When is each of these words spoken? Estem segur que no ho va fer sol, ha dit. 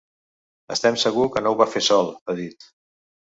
Estem 0.75 0.97
segur 1.03 1.27
que 1.35 1.43
no 1.47 1.51
ho 1.51 1.59
va 1.61 1.69
fer 1.75 1.83
sol, 1.89 2.09
ha 2.33 2.37
dit. 2.43 2.69